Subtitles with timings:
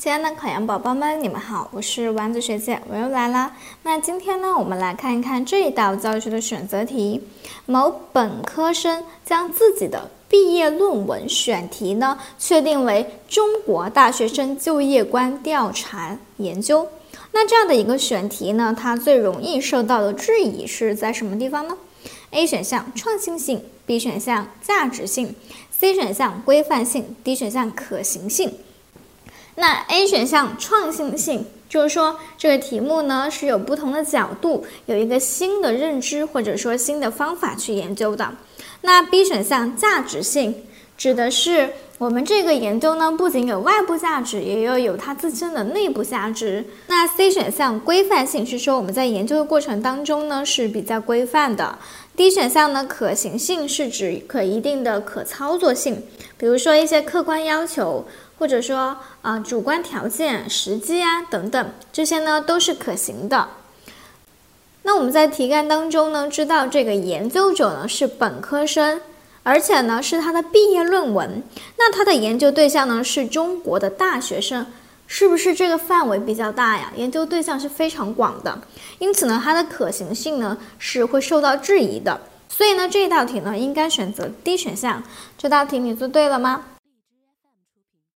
[0.00, 3.54] 亲爱的考研宝宝们，你们好，我是丸子学姐，我又来啦。
[3.82, 7.20] 那今天呢，我们来看一看这一道教育学的选择题。
[7.66, 16.88] 某本科生将自己的毕业论文选题呢，确定为中国大学生就业观调查研究。
[17.32, 21.76] 那这样的一个选题呢，它最容易受到的质疑是在什么地方呢
[22.30, 25.34] ？A 选项创新性，B 选项价值性
[25.70, 28.54] ，C 选项规范性，D 选项可行性。
[29.56, 38.32] 那 A 选项创新性，就是说这个题目呢是有不同的角度，有一个新的认知或者说新的方法去研究的。
[38.82, 40.64] 那 B 选项价值性，
[41.00, 46.62] 指的是我们这个研究呢不仅有外部价值，也要有它自身的内部价值。
[46.88, 51.78] 那 C 选项规范性是说我们在研究的过程当中呢是比较规范的。
[52.14, 56.04] D 选项呢可行性是指可一定的可操作性，
[56.36, 58.04] 比如说一些客观要求。
[58.38, 63.48] 或者说啊，主观条件、时机啊等等，这些呢都是可行的。
[64.82, 68.98] 那我们在题干当中呢，知道这个研究者呢是本科生，
[69.42, 71.42] 而且呢是他的毕业论文。
[71.78, 74.66] 那他的研究对象呢是中国的大学生，
[75.06, 76.92] 是不是这个范围比较大呀？
[76.96, 78.60] 研究对象是非常广的，
[78.98, 82.20] 因此呢，它的可行性呢是会受到质疑的。
[82.48, 85.02] 所以呢，这道题呢应该选择 D 选项。
[85.38, 86.64] 这道题你做对了吗？